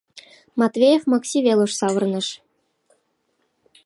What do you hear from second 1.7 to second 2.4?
савырныш.